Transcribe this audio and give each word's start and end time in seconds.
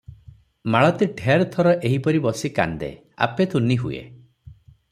ମାଳତୀ 0.75 1.07
ଢେର 1.19 1.45
ଥର 1.55 1.75
ଏହିପରି 1.89 2.23
ବସି 2.25 2.53
କାନ୍ଦେ, 2.57 2.91
ଆପେ 3.27 3.51
ତୁନି 3.55 3.79
ହୁଏ। 3.87 4.03